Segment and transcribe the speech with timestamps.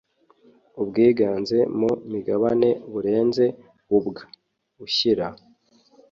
[0.81, 3.45] ubwiganze mu migabane burenze
[3.95, 4.13] ubw
[4.85, 5.27] ushyira